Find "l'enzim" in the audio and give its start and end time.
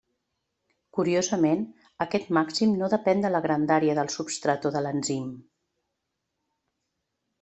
4.87-5.29